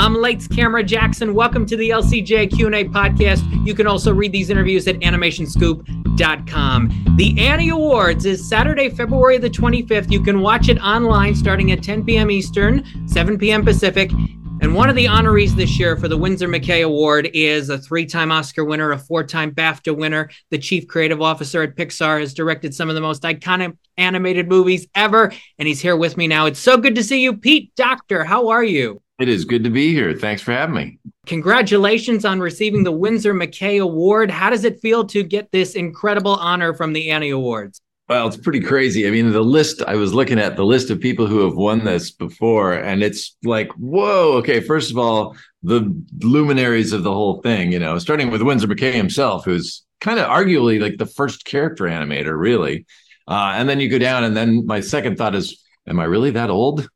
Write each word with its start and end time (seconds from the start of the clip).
I'm 0.00 0.14
Lights 0.14 0.48
Camera 0.48 0.82
Jackson. 0.82 1.34
Welcome 1.34 1.66
to 1.66 1.76
the 1.76 1.90
LCJ 1.90 2.56
Q&A 2.56 2.86
podcast. 2.86 3.44
You 3.66 3.74
can 3.74 3.86
also 3.86 4.14
read 4.14 4.32
these 4.32 4.48
interviews 4.48 4.88
at 4.88 4.96
animationscoop.com. 5.00 7.14
The 7.18 7.38
Annie 7.38 7.68
Awards 7.68 8.24
is 8.24 8.48
Saturday, 8.48 8.88
February 8.88 9.36
the 9.36 9.50
25th. 9.50 10.10
You 10.10 10.22
can 10.22 10.40
watch 10.40 10.70
it 10.70 10.78
online 10.78 11.34
starting 11.34 11.70
at 11.72 11.82
10 11.82 12.06
p.m. 12.06 12.30
Eastern, 12.30 12.82
7 13.06 13.36
p.m. 13.36 13.62
Pacific. 13.62 14.10
And 14.62 14.74
one 14.74 14.90
of 14.90 14.94
the 14.94 15.06
honorees 15.06 15.52
this 15.52 15.78
year 15.78 15.96
for 15.96 16.06
the 16.06 16.18
Winsor 16.18 16.46
McCay 16.46 16.84
Award 16.84 17.30
is 17.32 17.70
a 17.70 17.78
three 17.78 18.04
time 18.04 18.30
Oscar 18.30 18.62
winner, 18.62 18.92
a 18.92 18.98
four 18.98 19.24
time 19.24 19.52
BAFTA 19.52 19.96
winner. 19.96 20.28
The 20.50 20.58
chief 20.58 20.86
creative 20.86 21.22
officer 21.22 21.62
at 21.62 21.76
Pixar 21.76 22.20
has 22.20 22.34
directed 22.34 22.74
some 22.74 22.90
of 22.90 22.94
the 22.94 23.00
most 23.00 23.22
iconic 23.22 23.78
animated 23.96 24.50
movies 24.50 24.86
ever. 24.94 25.32
And 25.58 25.66
he's 25.66 25.80
here 25.80 25.96
with 25.96 26.18
me 26.18 26.28
now. 26.28 26.44
It's 26.44 26.60
so 26.60 26.76
good 26.76 26.94
to 26.96 27.02
see 27.02 27.22
you, 27.22 27.38
Pete 27.38 27.74
Docter. 27.74 28.22
How 28.22 28.48
are 28.48 28.62
you? 28.62 29.00
It 29.18 29.30
is 29.30 29.46
good 29.46 29.64
to 29.64 29.70
be 29.70 29.94
here. 29.94 30.14
Thanks 30.14 30.42
for 30.42 30.52
having 30.52 30.74
me. 30.74 30.98
Congratulations 31.24 32.26
on 32.26 32.38
receiving 32.38 32.84
the 32.84 32.92
Winsor 32.92 33.32
McCay 33.32 33.82
Award. 33.82 34.30
How 34.30 34.50
does 34.50 34.64
it 34.64 34.80
feel 34.80 35.06
to 35.06 35.22
get 35.22 35.50
this 35.52 35.74
incredible 35.74 36.34
honor 36.34 36.74
from 36.74 36.92
the 36.92 37.10
Annie 37.10 37.30
Awards? 37.30 37.80
Well, 38.10 38.26
it's 38.26 38.36
pretty 38.36 38.58
crazy. 38.58 39.06
I 39.06 39.12
mean, 39.12 39.30
the 39.30 39.40
list 39.40 39.84
I 39.86 39.94
was 39.94 40.12
looking 40.12 40.40
at 40.40 40.56
the 40.56 40.64
list 40.64 40.90
of 40.90 40.98
people 40.98 41.28
who 41.28 41.44
have 41.44 41.54
won 41.54 41.84
this 41.84 42.10
before, 42.10 42.72
and 42.72 43.04
it's 43.04 43.36
like, 43.44 43.70
whoa, 43.74 44.32
okay, 44.38 44.58
first 44.58 44.90
of 44.90 44.98
all, 44.98 45.36
the 45.62 45.94
luminaries 46.18 46.92
of 46.92 47.04
the 47.04 47.12
whole 47.12 47.40
thing, 47.42 47.70
you 47.70 47.78
know, 47.78 48.00
starting 48.00 48.32
with 48.32 48.42
Winsor 48.42 48.66
McCay 48.66 48.94
himself, 48.94 49.44
who's 49.44 49.84
kind 50.00 50.18
of 50.18 50.26
arguably 50.26 50.80
like 50.80 50.98
the 50.98 51.06
first 51.06 51.44
character 51.44 51.84
animator, 51.84 52.36
really. 52.36 52.84
Uh, 53.28 53.52
and 53.54 53.68
then 53.68 53.78
you 53.78 53.88
go 53.88 53.96
down, 53.96 54.24
and 54.24 54.36
then 54.36 54.66
my 54.66 54.80
second 54.80 55.16
thought 55.16 55.36
is, 55.36 55.62
am 55.86 56.00
I 56.00 56.04
really 56.04 56.32
that 56.32 56.50
old? 56.50 56.88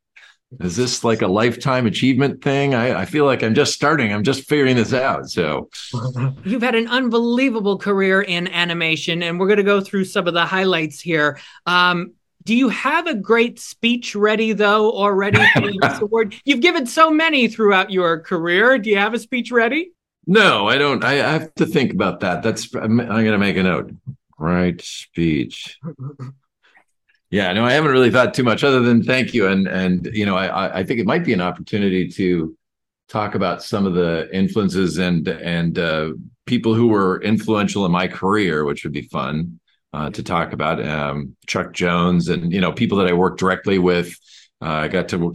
Is 0.61 0.77
this 0.77 1.05
like 1.05 1.23
a 1.23 1.27
lifetime 1.27 1.87
achievement 1.87 2.43
thing? 2.43 2.75
I, 2.75 3.03
I, 3.03 3.05
feel 3.07 3.25
like 3.25 3.43
I'm 3.43 3.55
just 3.55 3.75
starting. 3.75 4.13
I'm 4.13 4.23
just 4.23 4.49
figuring 4.49 4.77
this 4.77 4.93
out. 4.93 5.29
So, 5.29 5.69
you've 6.45 6.63
had 6.63 6.75
an 6.75 6.89
unbelievable 6.89 7.79
career 7.79 8.23
in 8.23 8.49
animation, 8.49 9.23
and 9.23 9.39
we're 9.39 9.47
going 9.47 9.59
to 9.59 9.63
go 9.63 9.81
through 9.81 10.05
some 10.05 10.29
of 10.29 10.35
the 10.35 10.47
highlights 10.47 11.01
here. 11.01 11.39
Um, 11.67 12.13
do 12.45 12.55
you 12.55 12.69
have 12.69 13.07
a 13.07 13.15
great 13.15 13.59
speech 13.59 14.15
ready, 14.15 14.53
though, 14.53 14.93
already 14.93 15.41
for 15.55 15.73
this 15.81 15.99
award? 16.01 16.35
You've 16.45 16.61
given 16.61 16.87
so 16.87 17.11
many 17.11 17.49
throughout 17.49 17.91
your 17.91 18.21
career. 18.21 18.79
Do 18.79 18.91
you 18.91 18.99
have 18.99 19.15
a 19.15 19.19
speech 19.19 19.51
ready? 19.51 19.93
No, 20.27 20.69
I 20.69 20.79
don't. 20.79 21.03
I, 21.05 21.13
I 21.15 21.33
have 21.33 21.55
to 21.55 21.67
think 21.67 21.93
about 21.93 22.21
that. 22.21 22.43
That's 22.43 22.73
I'm, 22.75 23.01
I'm 23.01 23.07
going 23.07 23.33
to 23.33 23.39
make 23.39 23.57
a 23.57 23.63
note. 23.63 23.93
Right 24.39 24.81
speech. 24.81 25.79
Yeah, 27.35 27.53
no, 27.53 27.65
I 27.65 27.73
haven't 27.73 27.91
really 27.91 28.13
thought 28.13 28.33
too 28.33 28.45
much 28.45 28.63
other 28.63 28.79
than 28.79 29.03
thank 29.03 29.35
you. 29.35 29.49
And 29.49 29.67
and 29.67 30.09
you 30.13 30.25
know, 30.25 30.37
I 30.37 30.79
I 30.79 30.85
think 30.85 31.01
it 31.01 31.07
might 31.07 31.25
be 31.25 31.33
an 31.33 31.41
opportunity 31.41 32.07
to 32.11 32.57
talk 33.09 33.35
about 33.35 33.61
some 33.61 33.87
of 33.87 33.95
the 33.95 34.29
influences 34.33 34.99
and 34.99 35.27
and 35.27 35.77
uh, 35.77 36.13
people 36.47 36.77
who 36.77 36.87
were 36.87 37.21
influential 37.23 37.85
in 37.87 37.91
my 37.91 38.07
career, 38.07 38.65
which 38.65 38.85
would 38.85 38.93
be 38.93 39.09
fun 39.09 39.59
uh, 39.93 40.11
to 40.11 40.23
talk 40.23 40.53
about. 40.53 40.81
Um, 40.87 41.35
Chuck 41.49 41.73
Jones 41.73 42.29
and 42.29 42.53
you 42.53 42.61
know 42.61 42.71
people 42.71 42.99
that 42.99 43.09
I 43.09 43.15
worked 43.15 43.41
directly 43.41 43.81
with. 43.81 44.17
Uh, 44.63 44.85
I 44.85 44.87
got 44.87 45.09
to 45.09 45.35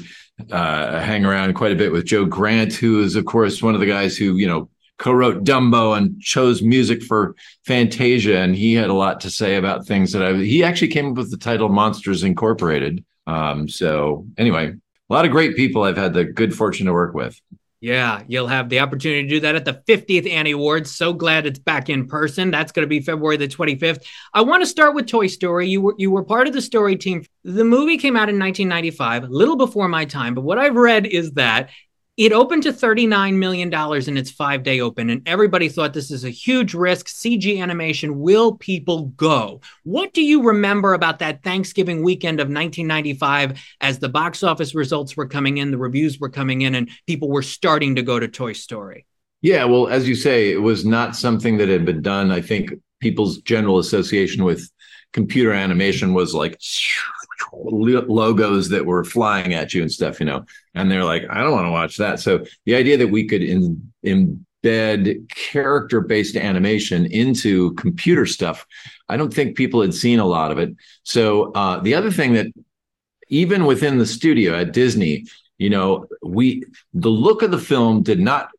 uh, 0.51 1.01
hang 1.01 1.25
around 1.25 1.53
quite 1.55 1.73
a 1.73 1.75
bit 1.75 1.91
with 1.91 2.05
Joe 2.05 2.23
Grant, 2.23 2.71
who 2.71 3.03
is 3.03 3.17
of 3.17 3.25
course 3.25 3.61
one 3.61 3.73
of 3.73 3.81
the 3.81 3.85
guys 3.85 4.15
who 4.15 4.37
you 4.37 4.47
know 4.47 4.69
co-wrote 4.99 5.43
Dumbo 5.43 5.97
and 5.97 6.21
chose 6.21 6.61
music 6.61 7.01
for 7.01 7.35
Fantasia, 7.65 8.37
and 8.37 8.55
he 8.55 8.75
had 8.75 8.89
a 8.89 8.93
lot 8.93 9.21
to 9.21 9.31
say 9.31 9.55
about 9.55 9.87
things 9.87 10.11
that 10.11 10.21
I. 10.21 10.33
He 10.33 10.63
actually 10.63 10.89
came 10.89 11.11
up 11.11 11.17
with 11.17 11.31
the 11.31 11.37
title 11.37 11.69
Monsters 11.69 12.23
Incorporated. 12.23 13.03
Um, 13.25 13.67
so 13.67 14.27
anyway, 14.37 14.67
a 15.09 15.13
lot 15.13 15.25
of 15.25 15.31
great 15.31 15.55
people 15.55 15.83
I've 15.83 15.97
had 15.97 16.13
the 16.13 16.25
good 16.25 16.55
fortune 16.55 16.85
to 16.85 16.93
work 16.93 17.15
with. 17.15 17.39
Yeah, 17.81 18.23
you'll 18.27 18.47
have 18.47 18.67
the 18.67 18.81
opportunity 18.81 19.23
to 19.23 19.29
do 19.29 19.39
that 19.39 19.55
at 19.55 19.63
the 19.63 19.81
50th 19.87 20.29
Annie 20.29 20.51
Awards. 20.51 20.93
So 20.93 21.13
glad 21.13 21.45
it's 21.45 21.59
back 21.59 21.87
in 21.87 22.07
person. 22.07 22.51
That's 22.51 22.73
going 22.73 22.83
to 22.83 22.89
be 22.89 22.99
February 22.99 23.37
the 23.37 23.47
25th. 23.47 24.03
I 24.33 24.41
want 24.41 24.61
to 24.63 24.67
start 24.67 24.95
with 24.95 25.07
Toy 25.07 25.27
Story. 25.27 25.69
You 25.69 25.79
were 25.79 25.95
you 25.97 26.11
were 26.11 26.23
part 26.23 26.47
of 26.47 26.53
the 26.53 26.61
story 26.61 26.97
team. 26.97 27.23
The 27.45 27.63
movie 27.63 27.97
came 27.97 28.17
out 28.17 28.27
in 28.27 28.37
1995, 28.37 29.23
a 29.23 29.27
little 29.27 29.55
before 29.55 29.87
my 29.87 30.03
time, 30.03 30.33
but 30.35 30.41
what 30.41 30.59
I've 30.59 30.75
read 30.75 31.05
is 31.05 31.31
that 31.33 31.69
it 32.19 32.33
opened 32.33 32.63
to 32.63 32.73
$39 32.73 33.35
million 33.35 33.73
in 33.73 34.17
its 34.17 34.29
five 34.29 34.61
day 34.61 34.81
open, 34.81 35.09
and 35.09 35.25
everybody 35.25 35.69
thought 35.69 35.93
this 35.93 36.11
is 36.11 36.25
a 36.25 36.29
huge 36.29 36.73
risk. 36.73 37.07
CG 37.07 37.61
animation, 37.61 38.19
will 38.19 38.57
people 38.57 39.05
go? 39.15 39.61
What 39.83 40.13
do 40.13 40.21
you 40.21 40.43
remember 40.43 40.93
about 40.93 41.19
that 41.19 41.43
Thanksgiving 41.43 42.03
weekend 42.03 42.41
of 42.41 42.47
1995 42.47 43.61
as 43.79 43.99
the 43.99 44.09
box 44.09 44.43
office 44.43 44.75
results 44.75 45.15
were 45.15 45.27
coming 45.27 45.59
in, 45.59 45.71
the 45.71 45.77
reviews 45.77 46.19
were 46.19 46.27
coming 46.27 46.59
in, 46.63 46.75
and 46.75 46.89
people 47.07 47.29
were 47.29 47.41
starting 47.41 47.95
to 47.95 48.01
go 48.01 48.19
to 48.19 48.27
Toy 48.27 48.51
Story? 48.51 49.05
Yeah, 49.41 49.63
well, 49.63 49.87
as 49.87 50.05
you 50.05 50.15
say, 50.15 50.51
it 50.51 50.61
was 50.61 50.83
not 50.83 51.15
something 51.15 51.57
that 51.59 51.69
had 51.69 51.85
been 51.85 52.01
done. 52.01 52.31
I 52.31 52.41
think 52.41 52.73
people's 52.99 53.37
general 53.43 53.79
association 53.79 54.43
with 54.43 54.69
computer 55.13 55.53
animation 55.53 56.13
was 56.13 56.33
like 56.33 56.57
logos 57.53 58.69
that 58.69 58.85
were 58.85 59.03
flying 59.03 59.53
at 59.53 59.73
you 59.73 59.81
and 59.81 59.91
stuff, 59.91 60.19
you 60.19 60.25
know. 60.25 60.45
And 60.75 60.89
they're 60.89 61.03
like, 61.03 61.23
I 61.29 61.41
don't 61.41 61.51
want 61.51 61.67
to 61.67 61.71
watch 61.71 61.97
that. 61.97 62.19
So 62.19 62.45
the 62.65 62.75
idea 62.75 62.97
that 62.97 63.07
we 63.07 63.27
could 63.27 63.43
in, 63.43 63.91
embed 64.05 65.29
character 65.29 66.01
based 66.01 66.35
animation 66.35 67.05
into 67.05 67.73
computer 67.75 68.25
stuff, 68.25 68.65
I 69.07 69.17
don't 69.17 69.33
think 69.33 69.57
people 69.57 69.81
had 69.81 69.93
seen 69.93 70.19
a 70.19 70.25
lot 70.25 70.51
of 70.51 70.57
it. 70.57 70.75
So 71.03 71.51
uh, 71.53 71.79
the 71.79 71.95
other 71.95 72.11
thing 72.11 72.33
that 72.33 72.47
even 73.29 73.65
within 73.65 73.97
the 73.97 74.05
studio 74.05 74.55
at 74.55 74.73
Disney, 74.73 75.25
you 75.57 75.69
know, 75.69 76.07
we 76.23 76.63
the 76.93 77.09
look 77.09 77.41
of 77.41 77.51
the 77.51 77.57
film 77.57 78.01
did 78.01 78.19
not 78.19 78.49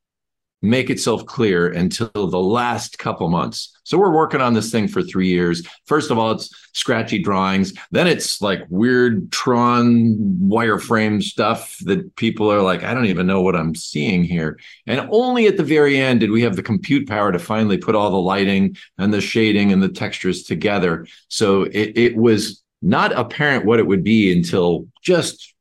make 0.63 0.91
itself 0.91 1.25
clear 1.25 1.69
until 1.69 2.11
the 2.15 2.39
last 2.39 2.99
couple 2.99 3.29
months. 3.29 3.77
So 3.85 3.99
we're 3.99 4.15
working 4.15 4.41
on 4.41 4.53
this 4.53 4.71
thing 4.71 4.89
for 4.89 5.03
three 5.03 5.29
years. 5.29 5.67
First 5.87 6.11
of 6.11 6.19
all, 6.19 6.33
it's 6.33 6.51
scratchy 6.75 7.19
drawings. 7.19 7.73
Then 7.91 8.07
it's 8.07 8.43
like 8.43 8.61
weird 8.69 9.33
Tron 9.33 10.17
wireframe 10.43 11.23
stuff 11.23 11.77
that 11.85 12.15
people 12.17 12.53
are 12.53 12.63
like, 12.63 12.85
I 12.85 12.95
don't 12.95 13.07
even 13.07 13.27
know 13.27 13.41
what 13.41 13.57
I'm 13.57 13.75
seeing 13.75 14.23
here. 14.23 14.59
And 14.87 15.09
only 15.11 15.47
at 15.47 15.57
the 15.57 15.65
very 15.65 15.99
end 15.99 16.21
did 16.21 16.31
we 16.31 16.43
have 16.43 16.57
the 16.57 16.63
compute 16.63 17.09
power 17.09 17.33
to 17.33 17.39
finally 17.39 17.79
put 17.79 17.95
all 17.95 18.11
the 18.11 18.17
lighting 18.17 18.77
and 18.99 19.13
the 19.13 19.21
shading 19.21 19.73
and 19.73 19.83
the 19.83 19.89
textures 19.89 20.43
together. 20.43 21.07
So 21.29 21.63
it, 21.63 21.97
it 21.97 22.17
was 22.17 22.63
not 22.83 23.13
apparent 23.13 23.65
what 23.65 23.79
it 23.79 23.87
would 23.87 24.05
be 24.05 24.33
until 24.33 24.87
just 25.03 25.55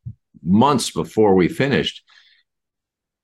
months 0.43 0.91
before 0.91 1.35
we 1.35 1.47
finished. 1.47 2.03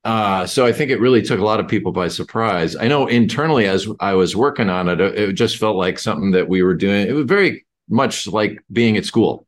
Uh, 0.05 0.45
so 0.45 0.67
I 0.67 0.71
think 0.71 0.91
it 0.91 0.99
really 0.99 1.23
took 1.23 1.39
a 1.39 1.43
lot 1.43 1.59
of 1.59 1.67
people 1.67 1.91
by 1.91 2.07
surprise. 2.09 2.75
I 2.75 2.87
know 2.87 3.07
internally, 3.07 3.65
as 3.65 3.87
I 3.99 4.13
was 4.13 4.35
working 4.35 4.69
on 4.69 4.87
it, 4.87 5.01
it 5.01 5.33
just 5.33 5.57
felt 5.57 5.77
like 5.77 5.97
something 5.97 6.29
that 6.31 6.47
we 6.47 6.61
were 6.61 6.75
doing. 6.75 7.07
It 7.07 7.13
was 7.13 7.25
very 7.25 7.65
much 7.89 8.27
like 8.27 8.63
being 8.71 8.97
at 8.97 9.05
school, 9.05 9.47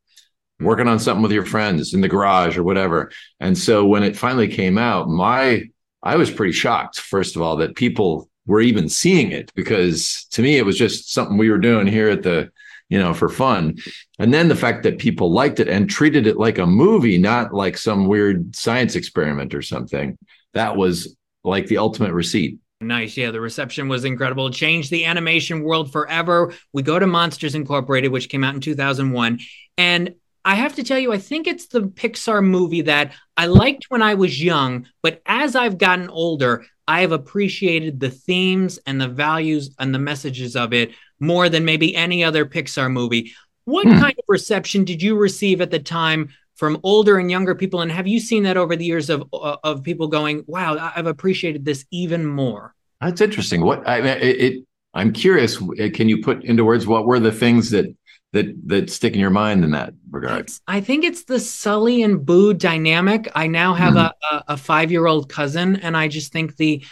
working 0.59 0.87
on 0.87 0.97
something 0.97 1.21
with 1.21 1.31
your 1.31 1.45
friends 1.45 1.93
in 1.93 2.01
the 2.01 2.07
garage 2.07 2.57
or 2.57 2.63
whatever. 2.63 3.11
And 3.39 3.55
so 3.55 3.85
when 3.85 4.01
it 4.01 4.17
finally 4.17 4.47
came 4.47 4.79
out, 4.79 5.07
my 5.07 5.65
I 6.01 6.15
was 6.15 6.31
pretty 6.31 6.53
shocked, 6.53 7.01
first 7.01 7.35
of 7.35 7.43
all, 7.43 7.57
that 7.57 7.75
people 7.75 8.29
were 8.47 8.61
even 8.61 8.89
seeing 8.89 9.31
it 9.31 9.51
because 9.53 10.25
to 10.31 10.41
me 10.41 10.57
it 10.57 10.65
was 10.65 10.77
just 10.77 11.11
something 11.11 11.37
we 11.37 11.51
were 11.51 11.57
doing 11.59 11.85
here 11.85 12.09
at 12.09 12.23
the 12.23 12.49
you 12.89 12.97
know 12.97 13.13
for 13.13 13.27
fun 13.27 13.75
and 14.17 14.33
then 14.33 14.47
the 14.47 14.55
fact 14.55 14.83
that 14.83 14.97
people 14.97 15.33
liked 15.33 15.59
it 15.59 15.67
and 15.67 15.89
treated 15.89 16.25
it 16.25 16.37
like 16.37 16.57
a 16.57 16.65
movie 16.65 17.17
not 17.17 17.53
like 17.53 17.77
some 17.77 18.07
weird 18.07 18.55
science 18.55 18.95
experiment 18.95 19.53
or 19.53 19.61
something 19.61 20.17
that 20.53 20.75
was 20.75 21.15
like 21.43 21.67
the 21.67 21.77
ultimate 21.77 22.13
receipt. 22.13 22.59
Nice. 22.79 23.17
Yeah, 23.17 23.31
the 23.31 23.41
reception 23.41 23.87
was 23.87 24.05
incredible. 24.05 24.51
Changed 24.51 24.91
the 24.91 25.05
animation 25.05 25.63
world 25.63 25.91
forever. 25.91 26.53
We 26.73 26.83
go 26.83 26.99
to 26.99 27.07
Monsters 27.07 27.55
Incorporated, 27.55 28.11
which 28.11 28.29
came 28.29 28.43
out 28.43 28.53
in 28.53 28.61
2001. 28.61 29.39
And 29.77 30.13
I 30.45 30.55
have 30.55 30.75
to 30.75 30.83
tell 30.83 30.99
you, 30.99 31.11
I 31.11 31.17
think 31.17 31.47
it's 31.47 31.67
the 31.67 31.81
Pixar 31.81 32.43
movie 32.43 32.83
that 32.83 33.13
I 33.35 33.47
liked 33.47 33.85
when 33.89 34.01
I 34.01 34.13
was 34.13 34.41
young, 34.41 34.87
but 35.01 35.21
as 35.25 35.55
I've 35.55 35.77
gotten 35.77 36.09
older, 36.09 36.65
I 36.87 37.01
have 37.01 37.11
appreciated 37.11 37.99
the 37.99 38.09
themes 38.09 38.79
and 38.85 39.01
the 39.01 39.09
values 39.09 39.71
and 39.77 39.93
the 39.93 39.99
messages 39.99 40.55
of 40.55 40.73
it 40.73 40.91
more 41.19 41.49
than 41.49 41.65
maybe 41.65 41.95
any 41.95 42.23
other 42.23 42.45
Pixar 42.45 42.89
movie. 42.89 43.33
What 43.65 43.85
hmm. 43.85 43.99
kind 43.99 44.15
of 44.17 44.23
reception 44.29 44.85
did 44.85 45.01
you 45.01 45.17
receive 45.17 45.59
at 45.59 45.71
the 45.71 45.79
time 45.79 46.29
from 46.57 46.79
older 46.83 47.17
and 47.17 47.31
younger 47.31 47.55
people 47.55 47.81
and 47.81 47.91
have 47.91 48.07
you 48.07 48.19
seen 48.19 48.43
that 48.43 48.57
over 48.57 48.75
the 48.75 48.85
years 48.85 49.09
of 49.09 49.23
uh, 49.33 49.57
of 49.63 49.83
people 49.83 50.07
going 50.07 50.43
wow 50.47 50.91
i've 50.95 51.07
appreciated 51.07 51.63
this 51.63 51.85
even 51.91 52.25
more 52.25 52.73
that's 53.01 53.21
interesting. 53.21 53.61
What 53.61 53.87
i 53.87 53.99
it, 53.99 54.41
it 54.41 54.63
i'm 54.93 55.13
curious 55.13 55.57
can 55.93 56.09
you 56.09 56.21
put 56.21 56.43
into 56.43 56.65
words 56.65 56.87
what 56.87 57.05
were 57.05 57.19
the 57.19 57.31
things 57.31 57.69
that 57.71 57.85
that 58.33 58.47
that 58.67 58.89
stick 58.89 59.13
in 59.13 59.19
your 59.19 59.29
mind 59.29 59.63
in 59.63 59.71
that 59.71 59.93
regard? 60.09 60.41
It's, 60.41 60.61
i 60.67 60.81
think 60.81 61.05
it's 61.05 61.23
the 61.23 61.39
sully 61.39 62.01
and 62.03 62.25
boo 62.25 62.53
dynamic. 62.53 63.29
I 63.35 63.47
now 63.47 63.73
have 63.73 63.93
mm-hmm. 63.93 64.35
a, 64.35 64.43
a 64.49 64.57
five 64.57 64.91
year 64.91 65.05
old 65.05 65.29
cousin 65.29 65.77
and 65.77 65.95
i 65.95 66.07
just 66.07 66.31
think 66.31 66.57
the 66.57 66.83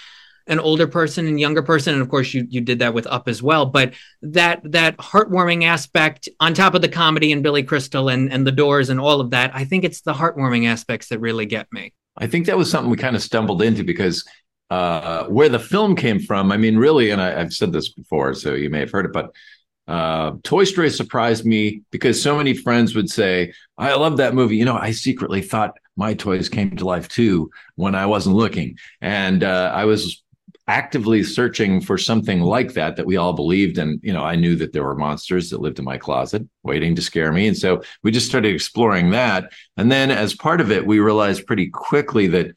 an 0.48 0.60
older 0.60 0.88
person 0.88 1.28
and 1.28 1.40
younger 1.40 1.64
person 1.64 1.94
and 1.94 2.02
of 2.02 2.10
course 2.10 2.34
you 2.34 2.46
you 2.50 2.62
did 2.62 2.80
that 2.80 2.94
with 2.94 3.08
up 3.08 3.28
as 3.28 3.42
well 3.42 3.66
but 3.66 3.94
that 4.22 4.62
that 4.64 4.96
heartwarming 4.98 5.64
aspect 5.64 6.30
on 6.40 6.54
top 6.54 6.74
of 6.76 6.82
the 6.82 6.90
comedy 6.90 7.32
and 7.32 7.42
billy 7.42 7.64
crystal 7.64 8.10
and 8.10 8.32
and 8.32 8.46
the 8.46 8.52
doors 8.52 8.90
and 8.90 9.00
all 9.00 9.20
of 9.20 9.32
that 9.32 9.50
i 9.56 9.66
think 9.66 9.84
it's 9.84 10.02
the 10.02 10.14
heartwarming 10.14 10.68
aspects 10.68 11.10
that 11.10 11.20
really 11.20 11.46
get 11.46 11.68
me 11.72 11.92
I 12.18 12.28
think 12.28 12.46
that 12.46 12.58
was 12.58 12.70
something 12.72 12.90
we 12.90 12.98
kind 12.98 13.16
of 13.16 13.22
stumbled 13.22 13.62
into 13.62 13.84
because 13.84 14.26
uh, 14.70 15.26
where 15.26 15.50
the 15.50 15.60
film 15.60 15.96
came 15.96 16.20
from, 16.20 16.52
I 16.52 16.58
mean, 16.58 16.78
really, 16.78 17.12
and 17.12 17.22
I, 17.22 17.32
have 17.40 17.54
said 17.54 17.72
this 17.72 17.90
before, 17.90 18.34
so 18.34 18.54
you 18.54 18.70
may 18.70 18.80
have 18.80 18.92
heard 18.92 19.06
it, 19.06 19.14
but 19.14 19.32
uh, 19.88 20.34
Toy 20.44 20.64
Story 20.64 20.90
surprised 20.90 21.46
me 21.46 21.82
because 21.92 22.22
so 22.22 22.36
many 22.38 22.56
friends 22.56 22.96
would 22.96 23.10
say, 23.10 23.54
I 23.78 23.94
love 23.94 24.18
that 24.18 24.34
movie. 24.34 24.56
You 24.56 24.66
know, 24.66 24.78
I 24.78 24.92
secretly 24.92 25.42
thought 25.42 25.78
my 25.96 26.14
toys 26.14 26.50
came 26.50 26.76
to 26.76 26.86
life 26.86 27.08
too 27.08 27.52
when 27.76 27.94
I 27.94 28.08
wasn't 28.08 28.36
looking. 28.36 28.78
And 29.02 29.44
uh, 29.44 29.72
I 29.74 29.86
was 29.86 30.24
actively 30.68 31.24
searching 31.24 31.80
for 31.80 31.98
something 31.98 32.42
like 32.42 32.74
that 32.74 32.96
that 32.96 33.06
we 33.06 33.18
all 33.18 33.34
believed 33.34 33.78
and 33.78 34.00
you 34.02 34.12
know 34.12 34.24
i 34.24 34.36
knew 34.36 34.56
that 34.56 34.74
there 34.74 34.84
were 34.84 34.96
monsters 34.96 35.50
that 35.50 35.62
lived 35.62 35.78
in 35.78 35.86
my 35.86 35.98
closet 35.98 36.42
waiting 36.64 36.96
to 36.96 37.02
scare 37.02 37.32
me. 37.32 37.48
And 37.48 37.58
so 37.58 37.84
we 38.02 38.12
just 38.12 38.28
started 38.28 38.54
exploring 38.54 39.12
that. 39.12 39.52
And 39.78 39.92
then 39.92 40.10
as 40.10 40.34
part 40.34 40.62
of 40.62 40.72
it 40.72 40.86
we 40.86 41.00
realized 41.00 41.46
pretty 41.46 41.70
quickly 41.70 42.28
that 42.28 42.56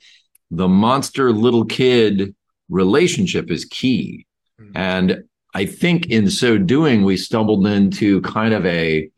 the 0.50 0.68
monster 0.68 1.32
little 1.32 1.66
kid 1.66 2.34
relationship 2.70 3.50
is 3.50 3.64
key. 3.66 4.26
Mm-hmm. 4.60 4.76
and 4.76 5.24
i 5.54 5.64
think 5.64 6.06
in 6.06 6.28
so 6.28 6.58
doing 6.58 7.04
we 7.04 7.16
stumbled 7.16 7.64
into 7.66 8.20
kind 8.22 8.52
of 8.52 8.66
a 8.66 9.08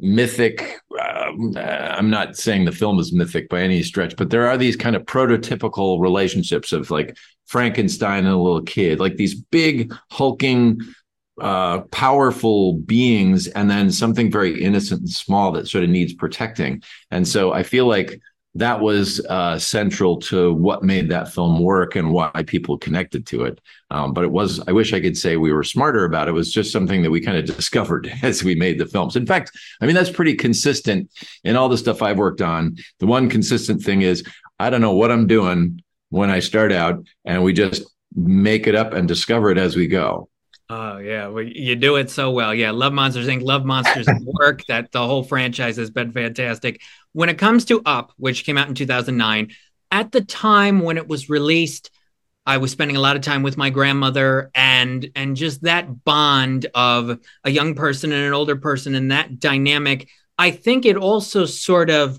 mythic 0.00 0.80
uh, 0.98 1.32
i'm 1.96 2.10
not 2.10 2.36
saying 2.36 2.64
the 2.64 2.72
film 2.72 2.98
is 2.98 3.12
mythic 3.12 3.48
by 3.48 3.60
any 3.60 3.82
stretch 3.82 4.16
but 4.16 4.30
there 4.30 4.46
are 4.46 4.56
these 4.56 4.76
kind 4.76 4.96
of 4.96 5.02
prototypical 5.04 6.00
relationships 6.00 6.72
of 6.72 6.90
like 6.90 7.16
frankenstein 7.46 8.24
and 8.24 8.34
a 8.34 8.36
little 8.36 8.62
kid 8.62 9.00
like 9.00 9.16
these 9.16 9.34
big 9.34 9.92
hulking 10.10 10.78
uh, 11.40 11.80
powerful 11.90 12.74
beings 12.74 13.46
and 13.48 13.70
then 13.70 13.90
something 13.90 14.30
very 14.30 14.62
innocent 14.62 15.00
and 15.00 15.10
small 15.10 15.50
that 15.50 15.66
sort 15.66 15.82
of 15.82 15.88
needs 15.88 16.12
protecting. 16.12 16.82
And 17.10 17.26
so 17.26 17.52
i 17.52 17.62
feel 17.62 17.86
like 17.86 18.20
that 18.54 18.80
was 18.80 19.24
uh, 19.26 19.58
central 19.58 20.18
to 20.18 20.52
what 20.52 20.82
made 20.82 21.08
that 21.08 21.32
film 21.32 21.60
work 21.60 21.96
and 21.96 22.12
why 22.12 22.30
people 22.46 22.76
connected 22.76 23.26
to 23.26 23.44
it. 23.44 23.60
Um, 23.90 24.12
but 24.12 24.24
it 24.24 24.30
was, 24.30 24.60
I 24.66 24.72
wish 24.72 24.92
I 24.92 25.00
could 25.00 25.16
say 25.16 25.36
we 25.36 25.52
were 25.52 25.64
smarter 25.64 26.04
about 26.04 26.28
it. 26.28 26.32
It 26.32 26.34
was 26.34 26.52
just 26.52 26.70
something 26.70 27.02
that 27.02 27.10
we 27.10 27.20
kind 27.20 27.38
of 27.38 27.44
discovered 27.56 28.12
as 28.22 28.44
we 28.44 28.54
made 28.54 28.78
the 28.78 28.86
films. 28.86 29.16
In 29.16 29.26
fact, 29.26 29.52
I 29.80 29.86
mean, 29.86 29.94
that's 29.94 30.10
pretty 30.10 30.34
consistent 30.34 31.10
in 31.44 31.56
all 31.56 31.68
the 31.68 31.78
stuff 31.78 32.02
I've 32.02 32.18
worked 32.18 32.42
on. 32.42 32.76
The 32.98 33.06
one 33.06 33.30
consistent 33.30 33.82
thing 33.82 34.02
is 34.02 34.22
I 34.58 34.68
don't 34.68 34.82
know 34.82 34.94
what 34.94 35.10
I'm 35.10 35.26
doing 35.26 35.82
when 36.10 36.30
I 36.30 36.40
start 36.40 36.72
out, 36.72 37.06
and 37.24 37.42
we 37.42 37.54
just 37.54 37.84
make 38.14 38.66
it 38.66 38.74
up 38.74 38.92
and 38.92 39.08
discover 39.08 39.50
it 39.50 39.56
as 39.56 39.76
we 39.76 39.86
go. 39.86 40.28
Oh 40.68 40.98
yeah, 40.98 41.26
well, 41.26 41.42
you 41.42 41.76
do 41.76 41.96
it 41.96 42.10
so 42.10 42.30
well. 42.30 42.54
Yeah, 42.54 42.70
Love 42.70 42.92
Monsters 42.92 43.28
Inc. 43.28 43.42
Love 43.42 43.64
Monsters 43.64 44.06
work. 44.22 44.64
That 44.66 44.92
the 44.92 45.06
whole 45.06 45.22
franchise 45.22 45.76
has 45.76 45.90
been 45.90 46.12
fantastic. 46.12 46.80
When 47.12 47.28
it 47.28 47.38
comes 47.38 47.66
to 47.66 47.82
Up, 47.84 48.12
which 48.16 48.44
came 48.44 48.56
out 48.56 48.68
in 48.68 48.74
2009, 48.74 49.50
at 49.90 50.12
the 50.12 50.22
time 50.22 50.80
when 50.80 50.96
it 50.96 51.06
was 51.06 51.28
released, 51.28 51.90
I 52.46 52.56
was 52.56 52.70
spending 52.70 52.96
a 52.96 53.00
lot 53.00 53.16
of 53.16 53.22
time 53.22 53.42
with 53.42 53.56
my 53.56 53.70
grandmother, 53.70 54.50
and 54.54 55.10
and 55.14 55.36
just 55.36 55.62
that 55.62 56.04
bond 56.04 56.66
of 56.74 57.18
a 57.44 57.50
young 57.50 57.74
person 57.74 58.12
and 58.12 58.24
an 58.24 58.32
older 58.32 58.56
person, 58.56 58.94
and 58.94 59.10
that 59.10 59.38
dynamic. 59.38 60.08
I 60.38 60.50
think 60.50 60.86
it 60.86 60.96
also 60.96 61.44
sort 61.44 61.90
of 61.90 62.18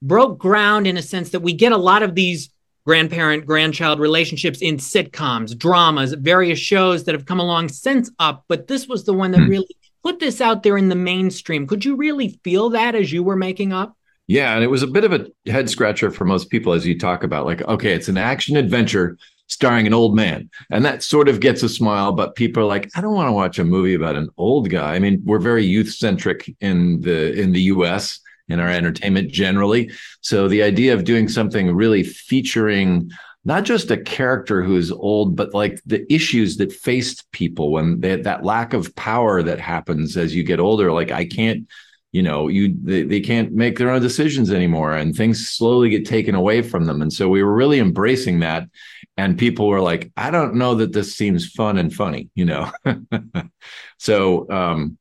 broke 0.00 0.38
ground 0.38 0.86
in 0.86 0.96
a 0.96 1.02
sense 1.02 1.30
that 1.30 1.40
we 1.40 1.52
get 1.52 1.72
a 1.72 1.76
lot 1.76 2.02
of 2.02 2.14
these 2.14 2.50
grandparent 2.88 3.44
grandchild 3.44 4.00
relationships 4.00 4.62
in 4.62 4.78
sitcoms, 4.78 5.54
dramas, 5.54 6.14
various 6.14 6.58
shows 6.58 7.04
that 7.04 7.14
have 7.14 7.26
come 7.26 7.38
along 7.38 7.68
since 7.68 8.10
Up, 8.18 8.46
but 8.48 8.66
this 8.66 8.88
was 8.88 9.04
the 9.04 9.12
one 9.12 9.30
that 9.32 9.42
mm. 9.42 9.48
really 9.50 9.76
put 10.02 10.20
this 10.20 10.40
out 10.40 10.62
there 10.62 10.78
in 10.78 10.88
the 10.88 10.94
mainstream. 10.94 11.66
Could 11.66 11.84
you 11.84 11.96
really 11.96 12.40
feel 12.42 12.70
that 12.70 12.94
as 12.94 13.12
you 13.12 13.22
were 13.22 13.36
making 13.36 13.74
Up? 13.74 13.94
Yeah, 14.26 14.54
and 14.54 14.64
it 14.64 14.68
was 14.68 14.82
a 14.82 14.86
bit 14.86 15.04
of 15.04 15.12
a 15.12 15.26
head 15.50 15.68
scratcher 15.68 16.10
for 16.10 16.24
most 16.24 16.48
people 16.48 16.72
as 16.72 16.86
you 16.86 16.98
talk 16.98 17.24
about 17.24 17.44
like 17.44 17.60
okay, 17.68 17.92
it's 17.92 18.08
an 18.08 18.16
action 18.16 18.56
adventure 18.56 19.18
starring 19.48 19.86
an 19.86 19.92
old 19.92 20.16
man. 20.16 20.48
And 20.70 20.82
that 20.86 21.02
sort 21.02 21.28
of 21.28 21.40
gets 21.40 21.62
a 21.62 21.68
smile, 21.68 22.12
but 22.12 22.36
people 22.36 22.62
are 22.62 22.66
like, 22.66 22.88
I 22.96 23.02
don't 23.02 23.14
want 23.14 23.28
to 23.28 23.32
watch 23.32 23.58
a 23.58 23.64
movie 23.64 23.94
about 23.94 24.16
an 24.16 24.30
old 24.38 24.70
guy. 24.70 24.94
I 24.94 24.98
mean, 24.98 25.20
we're 25.26 25.38
very 25.38 25.64
youth 25.64 25.92
centric 25.92 26.54
in 26.62 27.02
the 27.02 27.38
in 27.38 27.52
the 27.52 27.62
US 27.74 28.20
in 28.48 28.60
our 28.60 28.68
entertainment 28.68 29.30
generally. 29.30 29.90
So 30.20 30.48
the 30.48 30.62
idea 30.62 30.94
of 30.94 31.04
doing 31.04 31.28
something 31.28 31.74
really 31.74 32.02
featuring 32.02 33.10
not 33.44 33.64
just 33.64 33.90
a 33.90 33.96
character 33.96 34.62
who's 34.62 34.92
old, 34.92 35.34
but 35.34 35.54
like 35.54 35.80
the 35.86 36.12
issues 36.12 36.58
that 36.58 36.70
faced 36.70 37.30
people 37.32 37.72
when 37.72 37.98
they, 38.00 38.16
that 38.16 38.44
lack 38.44 38.74
of 38.74 38.94
power 38.94 39.42
that 39.42 39.58
happens 39.58 40.18
as 40.18 40.34
you 40.34 40.42
get 40.42 40.60
older. 40.60 40.92
Like 40.92 41.10
I 41.10 41.24
can't, 41.24 41.66
you 42.12 42.22
know, 42.22 42.48
you 42.48 42.74
they, 42.82 43.04
they 43.04 43.20
can't 43.20 43.52
make 43.52 43.78
their 43.78 43.90
own 43.90 44.02
decisions 44.02 44.50
anymore, 44.50 44.92
and 44.94 45.14
things 45.14 45.48
slowly 45.48 45.88
get 45.88 46.06
taken 46.06 46.34
away 46.34 46.60
from 46.60 46.84
them. 46.84 47.00
And 47.00 47.12
so 47.12 47.28
we 47.28 47.42
were 47.42 47.54
really 47.54 47.78
embracing 47.78 48.40
that. 48.40 48.68
And 49.16 49.38
people 49.38 49.66
were 49.66 49.80
like, 49.80 50.12
I 50.16 50.30
don't 50.30 50.54
know 50.54 50.74
that 50.76 50.92
this 50.92 51.14
seems 51.14 51.50
fun 51.50 51.78
and 51.78 51.92
funny, 51.92 52.28
you 52.34 52.44
know. 52.44 52.70
so 53.98 54.48
um, 54.50 54.98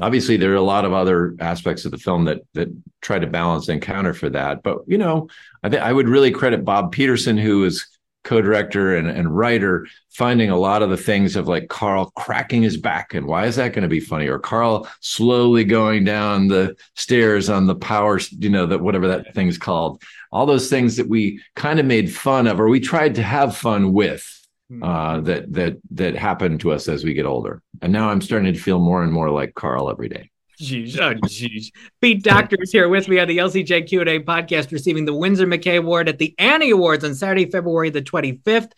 obviously 0.00 0.36
there 0.36 0.52
are 0.52 0.56
a 0.56 0.60
lot 0.60 0.84
of 0.84 0.92
other 0.92 1.34
aspects 1.40 1.84
of 1.84 1.90
the 1.90 1.98
film 1.98 2.24
that 2.24 2.40
that 2.54 2.68
try 3.00 3.18
to 3.18 3.26
balance 3.26 3.68
and 3.68 3.82
counter 3.82 4.14
for 4.14 4.28
that 4.28 4.62
but 4.62 4.78
you 4.86 4.98
know 4.98 5.28
i 5.62 5.68
think 5.68 5.82
i 5.82 5.92
would 5.92 6.08
really 6.08 6.30
credit 6.30 6.64
bob 6.64 6.92
peterson 6.92 7.36
who 7.36 7.64
is 7.64 7.86
co-director 8.24 8.96
and, 8.96 9.06
and 9.06 9.36
writer 9.36 9.86
finding 10.10 10.48
a 10.48 10.56
lot 10.56 10.80
of 10.80 10.88
the 10.88 10.96
things 10.96 11.36
of 11.36 11.46
like 11.46 11.68
carl 11.68 12.10
cracking 12.16 12.62
his 12.62 12.78
back 12.78 13.12
and 13.12 13.26
why 13.26 13.44
is 13.44 13.56
that 13.56 13.74
going 13.74 13.82
to 13.82 13.88
be 13.88 14.00
funny 14.00 14.26
or 14.26 14.38
carl 14.38 14.88
slowly 15.00 15.62
going 15.62 16.04
down 16.04 16.48
the 16.48 16.74
stairs 16.94 17.50
on 17.50 17.66
the 17.66 17.74
power 17.74 18.18
you 18.38 18.48
know 18.48 18.66
that 18.66 18.80
whatever 18.80 19.08
that 19.08 19.34
thing's 19.34 19.58
called 19.58 20.02
all 20.34 20.46
those 20.46 20.68
things 20.68 20.96
that 20.96 21.08
we 21.08 21.40
kind 21.54 21.78
of 21.78 21.86
made 21.86 22.12
fun 22.12 22.48
of 22.48 22.58
or 22.58 22.68
we 22.68 22.80
tried 22.80 23.14
to 23.14 23.22
have 23.22 23.56
fun 23.56 23.92
with. 23.92 24.43
Uh, 24.82 25.20
that 25.20 25.52
that 25.52 25.76
that 25.90 26.16
happen 26.16 26.58
to 26.58 26.72
us 26.72 26.88
as 26.88 27.04
we 27.04 27.12
get 27.14 27.26
older. 27.26 27.62
And 27.82 27.92
now 27.92 28.08
I'm 28.08 28.20
starting 28.20 28.52
to 28.52 28.58
feel 28.58 28.78
more 28.78 29.02
and 29.02 29.12
more 29.12 29.30
like 29.30 29.54
Carl 29.54 29.90
every 29.90 30.08
day. 30.08 30.30
Jeez, 30.60 30.98
oh 30.98 31.14
jeez. 31.26 31.66
Pete 32.00 32.22
Docter 32.22 32.56
is 32.60 32.72
here 32.72 32.88
with 32.88 33.08
me 33.08 33.18
on 33.18 33.28
the 33.28 33.38
LCJ 33.38 33.88
Q&A 33.88 34.20
podcast, 34.20 34.72
receiving 34.72 35.04
the 35.04 35.14
Winsor 35.14 35.46
McCay 35.46 35.78
Award 35.78 36.08
at 36.08 36.18
the 36.18 36.34
Annie 36.38 36.70
Awards 36.70 37.04
on 37.04 37.14
Saturday, 37.14 37.50
February 37.50 37.90
the 37.90 38.02
25th. 38.02 38.70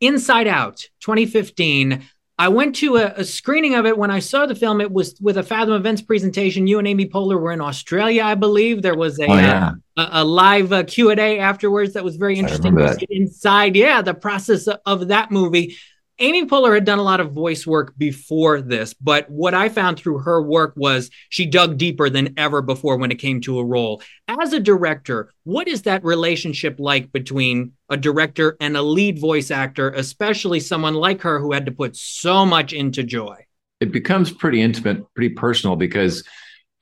Inside 0.00 0.48
Out 0.48 0.88
2015 1.00 2.04
I 2.38 2.48
went 2.48 2.76
to 2.76 2.96
a, 2.96 3.12
a, 3.16 3.24
screening 3.24 3.74
of 3.74 3.84
it 3.84 3.96
when 3.96 4.10
I 4.10 4.18
saw 4.18 4.46
the 4.46 4.54
film. 4.54 4.80
It 4.80 4.90
was 4.90 5.14
with 5.20 5.36
a 5.36 5.42
Fathom 5.42 5.74
Events 5.74 6.00
presentation. 6.00 6.66
You 6.66 6.78
and 6.78 6.88
Amy 6.88 7.06
Poehler 7.06 7.38
were 7.38 7.52
in 7.52 7.60
Australia, 7.60 8.24
I 8.24 8.34
believe. 8.34 8.82
There 8.82 8.96
was 8.96 9.20
a 9.20 9.26
oh, 9.26 9.36
yeah. 9.36 9.72
uh, 9.96 10.08
a, 10.12 10.22
a, 10.22 10.24
live 10.24 10.72
uh, 10.72 10.82
Q 10.84 11.10
and 11.10 11.20
A 11.20 11.38
afterwards 11.38 11.92
that 11.92 12.02
was 12.02 12.16
very 12.16 12.38
interesting. 12.38 12.76
Inside, 13.10 13.76
yeah, 13.76 14.00
the 14.00 14.14
process 14.14 14.66
of 14.66 15.08
that 15.08 15.30
movie. 15.30 15.76
Amy 16.22 16.46
Poehler 16.46 16.72
had 16.72 16.84
done 16.84 17.00
a 17.00 17.02
lot 17.02 17.18
of 17.18 17.32
voice 17.32 17.66
work 17.66 17.94
before 17.98 18.60
this, 18.60 18.94
but 18.94 19.28
what 19.28 19.54
I 19.54 19.68
found 19.68 19.98
through 19.98 20.18
her 20.18 20.40
work 20.40 20.72
was 20.76 21.10
she 21.30 21.46
dug 21.46 21.78
deeper 21.78 22.08
than 22.08 22.34
ever 22.36 22.62
before 22.62 22.96
when 22.96 23.10
it 23.10 23.18
came 23.18 23.40
to 23.40 23.58
a 23.58 23.64
role. 23.64 24.00
As 24.28 24.52
a 24.52 24.60
director, 24.60 25.32
what 25.42 25.66
is 25.66 25.82
that 25.82 26.04
relationship 26.04 26.76
like 26.78 27.10
between 27.10 27.72
a 27.90 27.96
director 27.96 28.56
and 28.60 28.76
a 28.76 28.82
lead 28.82 29.18
voice 29.18 29.50
actor, 29.50 29.90
especially 29.90 30.60
someone 30.60 30.94
like 30.94 31.22
her 31.22 31.40
who 31.40 31.50
had 31.50 31.66
to 31.66 31.72
put 31.72 31.96
so 31.96 32.46
much 32.46 32.72
into 32.72 33.02
Joy? 33.02 33.44
It 33.80 33.90
becomes 33.90 34.30
pretty 34.30 34.62
intimate, 34.62 35.04
pretty 35.14 35.34
personal 35.34 35.74
because 35.74 36.22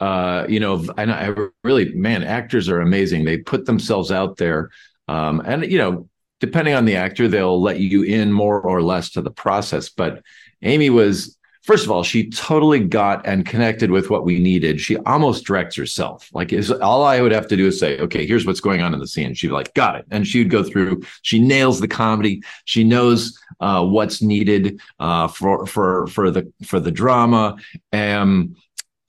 uh, 0.00 0.44
you 0.50 0.60
know, 0.60 0.84
and 0.98 1.10
I 1.10 1.34
really, 1.64 1.94
man, 1.94 2.24
actors 2.24 2.68
are 2.68 2.82
amazing. 2.82 3.24
They 3.24 3.38
put 3.38 3.64
themselves 3.64 4.12
out 4.12 4.36
there. 4.36 4.68
Um, 5.08 5.40
and 5.40 5.64
you 5.64 5.78
know, 5.78 6.09
depending 6.40 6.74
on 6.74 6.86
the 6.86 6.96
actor, 6.96 7.28
they'll 7.28 7.60
let 7.60 7.78
you 7.78 8.02
in 8.02 8.32
more 8.32 8.60
or 8.60 8.82
less 8.82 9.10
to 9.10 9.22
the 9.22 9.30
process. 9.30 9.88
But 9.88 10.22
Amy 10.62 10.90
was, 10.90 11.36
first 11.62 11.84
of 11.84 11.90
all, 11.90 12.02
she 12.02 12.30
totally 12.30 12.80
got 12.80 13.26
and 13.26 13.46
connected 13.46 13.90
with 13.90 14.10
what 14.10 14.24
we 14.24 14.38
needed. 14.38 14.80
She 14.80 14.96
almost 14.98 15.44
directs 15.44 15.76
herself. 15.76 16.28
Like, 16.32 16.52
is 16.52 16.70
all 16.70 17.04
I 17.04 17.20
would 17.20 17.32
have 17.32 17.46
to 17.48 17.56
do 17.56 17.68
is 17.68 17.78
say, 17.78 17.98
okay, 18.00 18.26
here's 18.26 18.46
what's 18.46 18.60
going 18.60 18.80
on 18.80 18.94
in 18.94 19.00
the 19.00 19.06
scene. 19.06 19.34
She'd 19.34 19.48
be 19.48 19.52
like, 19.52 19.74
got 19.74 19.96
it. 19.96 20.06
And 20.10 20.26
she'd 20.26 20.50
go 20.50 20.62
through, 20.62 21.02
she 21.22 21.38
nails 21.38 21.80
the 21.80 21.88
comedy. 21.88 22.42
She 22.64 22.84
knows 22.84 23.38
uh, 23.60 23.84
what's 23.84 24.22
needed 24.22 24.80
uh, 24.98 25.28
for, 25.28 25.66
for, 25.66 26.06
for 26.08 26.30
the, 26.30 26.50
for 26.64 26.80
the 26.80 26.90
drama. 26.90 27.56
And, 27.92 28.56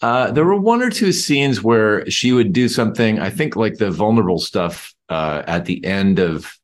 uh, 0.02 0.32
there 0.32 0.46
were 0.46 0.60
one 0.60 0.82
or 0.82 0.90
two 0.90 1.12
scenes 1.12 1.62
where 1.62 2.10
she 2.10 2.32
would 2.32 2.54
do 2.54 2.68
something, 2.68 3.20
I 3.20 3.30
think 3.30 3.56
like 3.56 3.76
the 3.76 3.92
vulnerable 3.92 4.40
stuff 4.40 4.96
uh, 5.10 5.44
at 5.46 5.66
the 5.66 5.86
end 5.86 6.18
of 6.18 6.58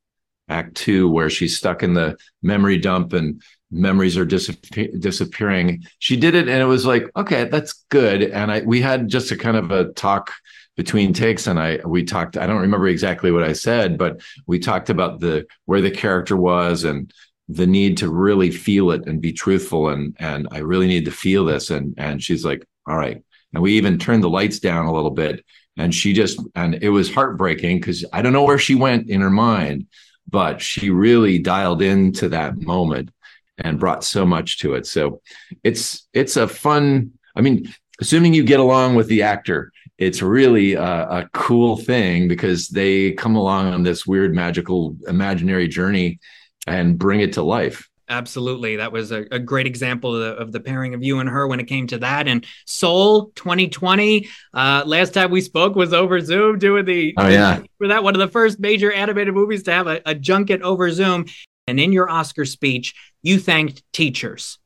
act 0.49 0.75
two 0.75 1.09
where 1.09 1.29
she's 1.29 1.57
stuck 1.57 1.83
in 1.83 1.93
the 1.93 2.17
memory 2.41 2.77
dump 2.77 3.13
and 3.13 3.41
memories 3.69 4.17
are 4.17 4.25
disappear- 4.25 4.91
disappearing. 4.97 5.83
She 5.99 6.15
did 6.15 6.35
it 6.35 6.47
and 6.47 6.61
it 6.61 6.65
was 6.65 6.85
like 6.85 7.09
okay 7.15 7.45
that's 7.45 7.85
good. 7.89 8.23
And 8.23 8.51
i 8.51 8.61
we 8.61 8.81
had 8.81 9.09
just 9.09 9.31
a 9.31 9.37
kind 9.37 9.57
of 9.57 9.71
a 9.71 9.91
talk 9.93 10.33
between 10.75 11.11
takes 11.11 11.47
and 11.47 11.59
i 11.59 11.79
we 11.85 12.03
talked 12.03 12.37
i 12.37 12.45
don't 12.45 12.61
remember 12.61 12.87
exactly 12.87 13.31
what 13.31 13.41
i 13.41 13.51
said 13.51 13.97
but 13.97 14.21
we 14.45 14.59
talked 14.59 14.91
about 14.91 15.19
the 15.19 15.43
where 15.65 15.81
the 15.81 15.89
character 15.89 16.37
was 16.37 16.83
and 16.83 17.11
the 17.49 17.65
need 17.67 17.97
to 17.97 18.09
really 18.09 18.51
feel 18.51 18.91
it 18.91 19.07
and 19.07 19.21
be 19.21 19.33
truthful. 19.33 19.89
And 19.89 20.15
and 20.19 20.47
i 20.51 20.59
really 20.59 20.87
need 20.87 21.05
to 21.05 21.11
feel 21.11 21.45
this. 21.45 21.69
And 21.69 21.93
and 21.97 22.21
she's 22.21 22.45
like 22.45 22.65
all 22.85 22.97
right. 22.97 23.21
And 23.53 23.63
we 23.63 23.73
even 23.73 23.97
turned 23.97 24.23
the 24.23 24.29
lights 24.29 24.59
down 24.59 24.85
a 24.85 24.93
little 24.93 25.11
bit 25.11 25.43
and 25.77 25.93
she 25.93 26.13
just 26.13 26.39
and 26.55 26.75
it 26.75 26.89
was 26.89 27.13
heartbreaking 27.13 27.79
because 27.79 28.03
I 28.11 28.21
don't 28.21 28.33
know 28.33 28.43
where 28.43 28.59
she 28.59 28.75
went 28.75 29.09
in 29.09 29.21
her 29.21 29.29
mind, 29.29 29.87
but 30.29 30.61
she 30.61 30.89
really 30.89 31.39
dialed 31.39 31.81
into 31.81 32.29
that 32.29 32.57
moment 32.57 33.11
and 33.57 33.79
brought 33.79 34.03
so 34.03 34.25
much 34.25 34.59
to 34.59 34.75
it. 34.75 34.85
So 34.85 35.21
it's 35.63 36.07
it's 36.13 36.37
a 36.37 36.47
fun. 36.47 37.11
I 37.35 37.41
mean, 37.41 37.73
assuming 38.01 38.33
you 38.33 38.43
get 38.43 38.59
along 38.59 38.95
with 38.95 39.07
the 39.07 39.23
actor, 39.23 39.71
it's 39.97 40.21
really 40.21 40.73
a, 40.73 40.83
a 40.83 41.29
cool 41.33 41.77
thing 41.77 42.27
because 42.27 42.67
they 42.67 43.13
come 43.13 43.35
along 43.35 43.73
on 43.73 43.83
this 43.83 44.05
weird, 44.05 44.33
magical, 44.33 44.95
imaginary 45.07 45.67
journey 45.67 46.19
and 46.67 46.97
bring 46.97 47.21
it 47.21 47.33
to 47.33 47.41
life. 47.41 47.86
Absolutely. 48.09 48.77
That 48.77 48.93
was 48.93 49.11
a, 49.11 49.25
a 49.31 49.39
great 49.39 49.67
example 49.67 50.15
of 50.15 50.21
the, 50.21 50.41
of 50.41 50.51
the, 50.53 50.61
pairing 50.61 50.93
of 50.93 51.03
you 51.03 51.19
and 51.19 51.27
her 51.27 51.45
when 51.45 51.59
it 51.59 51.65
came 51.65 51.87
to 51.87 51.97
that. 51.97 52.27
And 52.27 52.45
Soul 52.65 53.31
2020, 53.35 54.29
uh, 54.53 54.83
last 54.85 55.13
time 55.13 55.29
we 55.29 55.41
spoke 55.41 55.75
was 55.75 55.93
over 55.93 56.21
Zoom 56.21 56.57
doing 56.57 56.85
the, 56.85 57.13
oh, 57.17 57.27
yeah. 57.27 57.61
for 57.77 57.89
that 57.89 58.03
one 58.03 58.15
of 58.15 58.19
the 58.19 58.29
first 58.29 58.59
major 58.59 58.91
animated 58.91 59.33
movies 59.33 59.63
to 59.63 59.73
have 59.73 59.87
a, 59.87 60.01
a 60.05 60.15
junket 60.15 60.61
over 60.61 60.89
Zoom. 60.91 61.25
And 61.67 61.81
in 61.81 61.91
your 61.91 62.09
Oscar 62.09 62.45
speech, 62.45 62.95
you 63.23 63.39
thanked 63.39 63.83
teachers. 63.91 64.57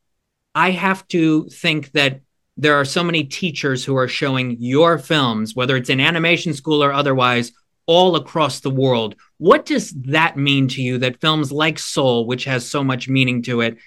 I 0.53 0.71
have 0.71 1.07
to 1.07 1.49
think 1.49 1.91
that 1.93 2.21
there 2.57 2.75
are 2.75 2.85
so 2.85 3.03
many 3.03 3.23
teachers 3.23 3.83
who 3.83 3.95
are 3.97 4.07
showing 4.07 4.57
your 4.59 4.99
films, 4.99 5.55
whether 5.55 5.75
it's 5.75 5.89
in 5.89 5.99
animation 5.99 6.53
school 6.53 6.83
or 6.83 6.93
otherwise, 6.93 7.53
all 7.91 8.15
across 8.15 8.61
the 8.61 8.69
world. 8.69 9.15
What 9.37 9.65
does 9.65 9.91
that 10.05 10.37
mean 10.37 10.69
to 10.69 10.81
you 10.81 10.97
that 10.99 11.19
films 11.19 11.51
like 11.51 11.77
Soul, 11.77 12.25
which 12.25 12.45
has 12.45 12.65
so 12.65 12.85
much 12.85 13.09
meaning 13.09 13.41
to 13.41 13.59
it, 13.59 13.77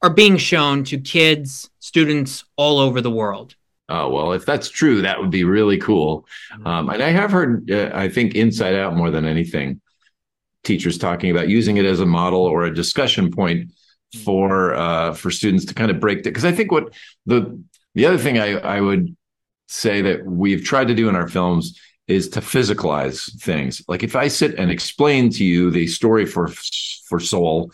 are 0.00 0.14
being 0.14 0.36
shown 0.36 0.84
to 0.84 0.96
kids, 0.96 1.68
students 1.80 2.44
all 2.54 2.78
over 2.78 3.00
the 3.00 3.10
world? 3.10 3.56
Oh, 3.88 4.10
well, 4.10 4.32
if 4.32 4.46
that's 4.46 4.68
true, 4.68 5.02
that 5.02 5.18
would 5.18 5.30
be 5.30 5.42
really 5.42 5.76
cool. 5.78 6.24
Mm-hmm. 6.52 6.66
Um, 6.68 6.88
and 6.90 7.02
I 7.02 7.10
have 7.10 7.32
heard, 7.32 7.68
uh, 7.68 7.90
I 7.92 8.08
think, 8.08 8.36
Inside 8.36 8.76
Out 8.76 8.94
more 8.94 9.10
than 9.10 9.24
anything, 9.24 9.80
teachers 10.62 10.96
talking 10.96 11.32
about 11.32 11.48
using 11.48 11.78
it 11.78 11.84
as 11.84 11.98
a 11.98 12.06
model 12.06 12.42
or 12.42 12.62
a 12.62 12.72
discussion 12.72 13.28
point 13.28 13.70
mm-hmm. 13.70 14.20
for 14.20 14.74
uh, 14.74 15.14
for 15.14 15.32
students 15.32 15.64
to 15.64 15.74
kind 15.74 15.90
of 15.90 15.98
break 15.98 16.18
it. 16.18 16.24
Because 16.24 16.44
I 16.44 16.52
think 16.52 16.70
what 16.70 16.94
the 17.26 17.60
the 17.96 18.06
other 18.06 18.18
thing 18.18 18.38
I, 18.38 18.58
I 18.76 18.80
would 18.80 19.16
say 19.66 20.00
that 20.02 20.24
we've 20.24 20.62
tried 20.62 20.88
to 20.88 20.94
do 20.94 21.08
in 21.08 21.16
our 21.16 21.26
films 21.26 21.80
is 22.08 22.30
to 22.30 22.40
physicalize 22.40 23.30
things. 23.40 23.82
Like 23.86 24.02
if 24.02 24.16
I 24.16 24.28
sit 24.28 24.58
and 24.58 24.70
explain 24.70 25.30
to 25.30 25.44
you 25.44 25.70
the 25.70 25.86
story 25.86 26.26
for 26.26 26.48
for 27.06 27.20
Soul 27.20 27.70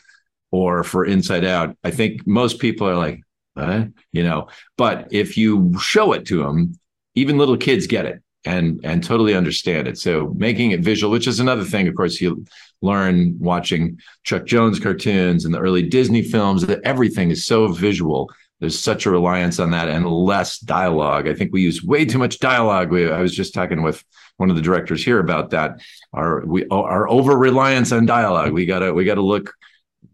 or 0.50 0.82
for 0.84 1.04
Inside 1.04 1.44
Out, 1.44 1.76
I 1.84 1.90
think 1.90 2.26
most 2.26 2.58
people 2.58 2.88
are 2.88 2.96
like, 2.96 3.20
uh, 3.56 3.86
you 4.12 4.24
know. 4.24 4.48
But 4.76 5.08
if 5.12 5.38
you 5.38 5.78
show 5.80 6.12
it 6.12 6.26
to 6.26 6.42
them, 6.42 6.78
even 7.14 7.38
little 7.38 7.56
kids 7.56 7.86
get 7.86 8.06
it 8.06 8.22
and 8.44 8.80
and 8.84 9.02
totally 9.02 9.34
understand 9.34 9.86
it. 9.86 9.98
So 9.98 10.34
making 10.36 10.72
it 10.72 10.80
visual, 10.80 11.12
which 11.12 11.28
is 11.28 11.38
another 11.38 11.64
thing, 11.64 11.86
of 11.86 11.94
course, 11.94 12.20
you 12.20 12.44
learn 12.82 13.38
watching 13.38 13.98
Chuck 14.24 14.46
Jones 14.46 14.80
cartoons 14.80 15.44
and 15.44 15.54
the 15.54 15.60
early 15.60 15.82
Disney 15.82 16.22
films. 16.22 16.66
That 16.66 16.80
everything 16.82 17.30
is 17.30 17.46
so 17.46 17.68
visual 17.68 18.30
there's 18.60 18.78
such 18.78 19.04
a 19.04 19.10
reliance 19.10 19.58
on 19.58 19.72
that 19.72 19.88
and 19.88 20.06
less 20.06 20.58
dialogue. 20.58 21.28
I 21.28 21.34
think 21.34 21.52
we 21.52 21.60
use 21.60 21.84
way 21.84 22.04
too 22.04 22.18
much 22.18 22.38
dialogue. 22.38 22.90
We, 22.90 23.10
I 23.10 23.20
was 23.20 23.34
just 23.34 23.52
talking 23.52 23.82
with 23.82 24.02
one 24.36 24.50
of 24.50 24.56
the 24.56 24.62
directors 24.62 25.04
here 25.04 25.18
about 25.18 25.50
that. 25.50 25.80
Our 26.12 26.44
we 26.44 26.66
our 26.68 27.08
over 27.08 27.36
reliance 27.36 27.92
on 27.92 28.06
dialogue. 28.06 28.52
We 28.52 28.66
gotta 28.66 28.92
we 28.92 29.04
gotta 29.04 29.22
look 29.22 29.54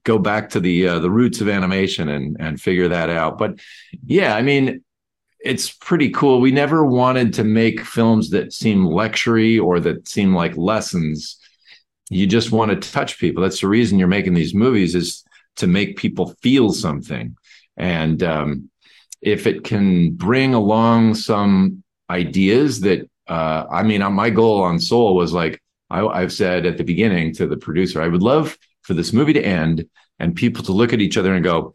go 0.04 0.18
back 0.18 0.50
to 0.50 0.60
the 0.60 0.88
uh, 0.88 0.98
the 0.98 1.10
roots 1.10 1.40
of 1.40 1.48
animation 1.48 2.08
and 2.08 2.36
and 2.40 2.60
figure 2.60 2.88
that 2.88 3.10
out. 3.10 3.38
But 3.38 3.60
yeah, 4.04 4.34
I 4.34 4.42
mean, 4.42 4.82
it's 5.40 5.70
pretty 5.70 6.10
cool. 6.10 6.40
We 6.40 6.52
never 6.52 6.84
wanted 6.84 7.34
to 7.34 7.44
make 7.44 7.80
films 7.80 8.30
that 8.30 8.52
seem 8.52 8.84
lectury 8.84 9.62
or 9.62 9.80
that 9.80 10.08
seem 10.08 10.34
like 10.34 10.56
lessons. 10.56 11.38
You 12.10 12.26
just 12.26 12.52
want 12.52 12.70
to 12.70 12.90
touch 12.90 13.18
people. 13.18 13.42
That's 13.42 13.60
the 13.60 13.68
reason 13.68 13.98
you're 13.98 14.08
making 14.08 14.34
these 14.34 14.54
movies 14.54 14.94
is 14.94 15.24
to 15.56 15.66
make 15.66 15.96
people 15.96 16.34
feel 16.42 16.72
something. 16.72 17.36
And 17.76 18.22
um, 18.22 18.70
if 19.20 19.46
it 19.46 19.64
can 19.64 20.12
bring 20.12 20.54
along 20.54 21.14
some 21.14 21.82
ideas 22.08 22.80
that, 22.80 23.08
uh, 23.30 23.66
I 23.70 23.84
mean, 23.84 24.02
my 24.12 24.28
goal 24.28 24.60
on 24.62 24.80
Soul 24.80 25.14
was 25.14 25.32
like, 25.32 25.62
I, 25.88 26.04
I've 26.04 26.32
said 26.32 26.66
at 26.66 26.76
the 26.76 26.84
beginning 26.84 27.32
to 27.34 27.46
the 27.46 27.56
producer, 27.56 28.02
I 28.02 28.08
would 28.08 28.22
love 28.22 28.58
for 28.82 28.94
this 28.94 29.12
movie 29.12 29.32
to 29.34 29.42
end 29.42 29.86
and 30.18 30.34
people 30.34 30.64
to 30.64 30.72
look 30.72 30.92
at 30.92 31.00
each 31.00 31.16
other 31.16 31.32
and 31.32 31.44
go, 31.44 31.72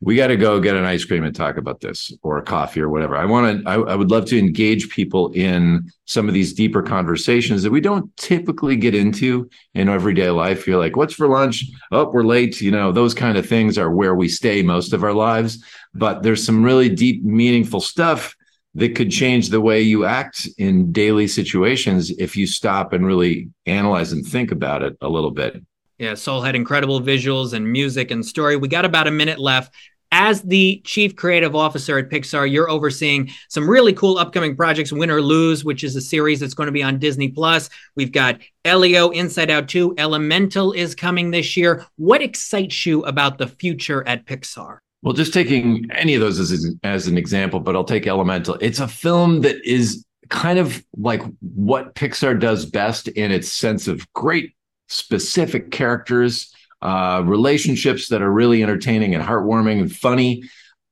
we 0.00 0.16
got 0.16 0.28
to 0.28 0.36
go 0.36 0.60
get 0.60 0.76
an 0.76 0.84
ice 0.84 1.04
cream 1.04 1.24
and 1.24 1.34
talk 1.34 1.56
about 1.56 1.80
this 1.80 2.12
or 2.22 2.38
a 2.38 2.42
coffee 2.42 2.80
or 2.80 2.88
whatever. 2.88 3.16
I 3.16 3.24
want 3.24 3.62
to, 3.62 3.68
I, 3.68 3.74
I, 3.74 3.94
would 3.94 4.10
love 4.10 4.26
to 4.26 4.38
engage 4.38 4.90
people 4.90 5.30
in 5.32 5.88
some 6.06 6.26
of 6.26 6.34
these 6.34 6.52
deeper 6.52 6.82
conversations 6.82 7.62
that 7.62 7.70
we 7.70 7.80
don't 7.80 8.16
typically 8.16 8.74
get 8.74 8.96
into 8.96 9.48
in 9.74 9.88
everyday 9.88 10.30
life. 10.30 10.66
You're 10.66 10.80
like, 10.80 10.96
what's 10.96 11.14
for 11.14 11.28
lunch? 11.28 11.64
Oh, 11.92 12.10
we're 12.10 12.24
late. 12.24 12.60
You 12.60 12.72
know, 12.72 12.90
those 12.90 13.14
kind 13.14 13.38
of 13.38 13.46
things 13.46 13.78
are 13.78 13.92
where 13.92 14.16
we 14.16 14.28
stay 14.28 14.62
most 14.62 14.92
of 14.92 15.04
our 15.04 15.14
lives. 15.14 15.64
But 15.94 16.24
there's 16.24 16.44
some 16.44 16.64
really 16.64 16.88
deep, 16.88 17.22
meaningful 17.22 17.80
stuff 17.80 18.36
that 18.74 18.94
could 18.96 19.10
change 19.10 19.50
the 19.50 19.60
way 19.60 19.82
you 19.82 20.04
act 20.04 20.48
in 20.58 20.92
daily 20.92 21.26
situations 21.26 22.10
if 22.10 22.36
you 22.36 22.46
stop 22.46 22.92
and 22.92 23.06
really 23.06 23.50
analyze 23.66 24.12
and 24.12 24.26
think 24.26 24.50
about 24.50 24.82
it 24.82 24.96
a 25.00 25.08
little 25.08 25.30
bit. 25.30 25.62
Yeah, 25.98 26.14
Soul 26.14 26.40
had 26.40 26.56
incredible 26.56 27.00
visuals 27.00 27.52
and 27.52 27.70
music 27.70 28.10
and 28.10 28.24
story. 28.24 28.56
We 28.56 28.68
got 28.68 28.84
about 28.84 29.06
a 29.06 29.10
minute 29.10 29.38
left 29.38 29.72
as 30.12 30.42
the 30.42 30.82
chief 30.84 31.16
creative 31.16 31.56
officer 31.56 31.98
at 31.98 32.10
Pixar, 32.10 32.48
you're 32.48 32.70
overseeing 32.70 33.30
some 33.48 33.68
really 33.68 33.94
cool 33.94 34.18
upcoming 34.18 34.54
projects. 34.54 34.92
Win 34.92 35.10
or 35.10 35.22
Lose, 35.22 35.64
which 35.64 35.82
is 35.82 35.96
a 35.96 36.02
series 36.02 36.38
that's 36.38 36.52
going 36.52 36.66
to 36.66 36.72
be 36.72 36.82
on 36.82 36.98
Disney 36.98 37.28
Plus. 37.28 37.70
We've 37.96 38.12
got 38.12 38.38
Elio, 38.64 39.08
Inside 39.08 39.50
Out 39.50 39.68
2, 39.68 39.94
Elemental 39.96 40.72
is 40.72 40.94
coming 40.94 41.30
this 41.30 41.56
year. 41.56 41.86
What 41.96 42.20
excites 42.20 42.84
you 42.84 43.02
about 43.04 43.38
the 43.38 43.48
future 43.48 44.06
at 44.06 44.26
Pixar? 44.26 44.78
Well, 45.02 45.14
just 45.14 45.34
taking 45.34 45.88
any 45.92 46.14
of 46.14 46.20
those 46.20 46.38
as, 46.38 46.76
as 46.84 47.06
an 47.08 47.18
example, 47.18 47.60
but 47.60 47.74
I'll 47.74 47.84
take 47.84 48.06
Elemental. 48.06 48.56
It's 48.60 48.78
a 48.78 48.86
film 48.86 49.40
that 49.40 49.56
is 49.64 50.04
kind 50.28 50.58
of 50.58 50.82
like 50.96 51.22
what 51.40 51.94
Pixar 51.94 52.38
does 52.38 52.64
best 52.66 53.08
in 53.08 53.32
its 53.32 53.52
sense 53.52 53.88
of 53.88 54.10
great 54.12 54.54
specific 54.88 55.70
characters 55.70 56.52
uh, 56.82 57.22
relationships 57.24 58.08
that 58.08 58.22
are 58.22 58.30
really 58.30 58.62
entertaining 58.62 59.14
and 59.14 59.22
heartwarming 59.22 59.80
and 59.80 59.94
funny. 59.94 60.42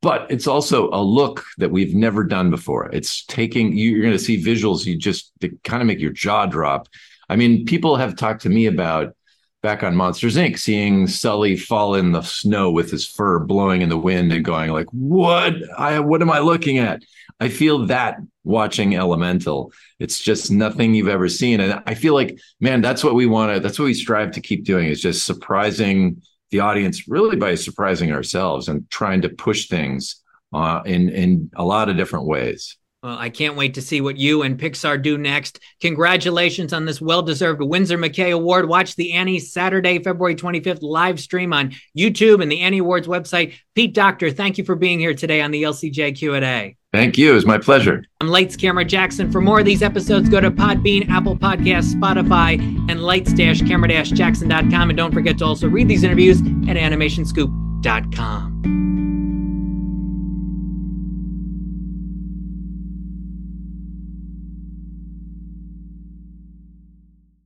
But 0.02 0.30
it's 0.30 0.46
also 0.46 0.88
a 0.90 1.02
look 1.02 1.44
that 1.58 1.70
we've 1.70 1.94
never 1.94 2.24
done 2.24 2.48
before. 2.48 2.88
It's 2.92 3.24
taking 3.26 3.76
you're 3.76 4.00
going 4.00 4.12
to 4.12 4.18
see 4.18 4.42
visuals 4.42 4.86
you 4.86 4.96
just 4.96 5.32
kind 5.64 5.82
of 5.82 5.86
make 5.86 6.00
your 6.00 6.12
jaw 6.12 6.46
drop. 6.46 6.88
I 7.28 7.36
mean, 7.36 7.66
people 7.66 7.96
have 7.96 8.16
talked 8.16 8.42
to 8.42 8.48
me 8.48 8.66
about 8.66 9.14
back 9.62 9.82
on 9.82 9.94
Monsters 9.94 10.36
Inc. 10.36 10.58
seeing 10.58 11.06
Sully 11.06 11.56
fall 11.56 11.94
in 11.94 12.12
the 12.12 12.22
snow 12.22 12.70
with 12.70 12.90
his 12.90 13.06
fur 13.06 13.38
blowing 13.38 13.82
in 13.82 13.88
the 13.88 13.98
wind 13.98 14.32
and 14.32 14.44
going 14.44 14.70
like, 14.70 14.86
"What? 14.92 15.54
I 15.78 16.00
what 16.00 16.22
am 16.22 16.30
I 16.30 16.38
looking 16.38 16.78
at?" 16.78 17.02
I 17.40 17.48
feel 17.48 17.86
that 17.86 18.18
watching 18.44 18.94
Elemental. 18.94 19.72
It's 19.98 20.20
just 20.20 20.50
nothing 20.50 20.94
you've 20.94 21.08
ever 21.08 21.28
seen. 21.28 21.60
And 21.60 21.82
I 21.86 21.94
feel 21.94 22.12
like, 22.12 22.38
man, 22.60 22.82
that's 22.82 23.02
what 23.02 23.14
we 23.14 23.26
want 23.26 23.54
to, 23.54 23.60
that's 23.60 23.78
what 23.78 23.86
we 23.86 23.94
strive 23.94 24.32
to 24.32 24.40
keep 24.40 24.64
doing 24.64 24.88
is 24.88 25.00
just 25.00 25.24
surprising 25.24 26.22
the 26.50 26.60
audience 26.60 27.08
really 27.08 27.36
by 27.36 27.54
surprising 27.54 28.12
ourselves 28.12 28.68
and 28.68 28.88
trying 28.90 29.22
to 29.22 29.28
push 29.30 29.68
things 29.68 30.22
uh, 30.52 30.82
in, 30.84 31.08
in 31.08 31.50
a 31.56 31.64
lot 31.64 31.88
of 31.88 31.96
different 31.96 32.26
ways. 32.26 32.76
Well, 33.02 33.16
I 33.18 33.30
can't 33.30 33.56
wait 33.56 33.74
to 33.74 33.82
see 33.82 34.02
what 34.02 34.18
you 34.18 34.42
and 34.42 34.58
Pixar 34.58 35.02
do 35.02 35.16
next. 35.16 35.58
Congratulations 35.80 36.74
on 36.74 36.84
this 36.84 37.00
well 37.00 37.22
deserved 37.22 37.62
Winsor 37.62 37.96
McCay 37.96 38.34
Award. 38.34 38.68
Watch 38.68 38.94
the 38.94 39.14
Annie 39.14 39.38
Saturday, 39.38 40.02
February 40.02 40.34
25th 40.34 40.82
live 40.82 41.18
stream 41.18 41.54
on 41.54 41.72
YouTube 41.96 42.42
and 42.42 42.52
the 42.52 42.60
Annie 42.60 42.78
Awards 42.78 43.08
website. 43.08 43.54
Pete 43.74 43.94
Docter, 43.94 44.30
thank 44.30 44.58
you 44.58 44.64
for 44.64 44.74
being 44.74 44.98
here 44.98 45.14
today 45.14 45.40
on 45.40 45.50
the 45.50 45.62
LCJ 45.62 46.18
Q&A. 46.18 46.76
Thank 46.92 47.16
you. 47.16 47.30
It 47.30 47.34
was 47.34 47.46
my 47.46 47.56
pleasure. 47.56 48.04
I'm 48.20 48.28
Lights 48.28 48.56
Camera 48.56 48.84
Jackson. 48.84 49.32
For 49.32 49.40
more 49.40 49.60
of 49.60 49.64
these 49.64 49.82
episodes, 49.82 50.28
go 50.28 50.40
to 50.40 50.50
Podbean, 50.50 51.08
Apple 51.08 51.38
Podcasts, 51.38 51.94
Spotify, 51.94 52.58
and 52.90 53.02
lights-camera-jackson.com. 53.02 54.90
And 54.90 54.96
don't 54.96 55.14
forget 55.14 55.38
to 55.38 55.46
also 55.46 55.68
read 55.68 55.88
these 55.88 56.02
interviews 56.02 56.40
at 56.40 56.76
animationscoop.com. 56.76 58.79